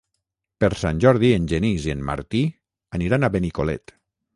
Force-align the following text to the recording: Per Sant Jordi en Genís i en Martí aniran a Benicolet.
Per 0.63 0.69
Sant 0.83 1.01
Jordi 1.05 1.31
en 1.39 1.47
Genís 1.53 1.87
i 1.91 1.95
en 1.97 2.03
Martí 2.11 2.45
aniran 3.01 3.23
a 3.31 3.35
Benicolet. 3.39 4.01